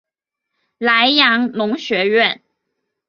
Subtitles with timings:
[0.79, 2.41] 莱阳农学院。